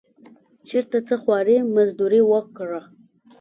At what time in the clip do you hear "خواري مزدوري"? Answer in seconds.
1.21-2.21